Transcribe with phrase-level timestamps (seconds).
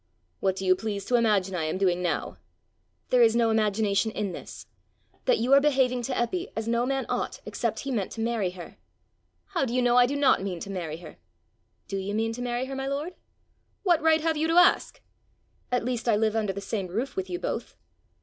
[0.39, 2.37] "What do you please to imagine I am doing now?"
[3.09, 4.65] "There is no imagination in this
[5.25, 8.49] that you are behaving to Eppy as no man ought except he meant to marry
[8.49, 8.77] her."
[9.49, 11.17] "How do you know I do not mean to marry her?"
[11.87, 13.13] "Do you mean to marry her, my lord?"
[13.83, 14.99] "What right have you to ask?"
[15.71, 17.75] "At least I live under the same roof with you both."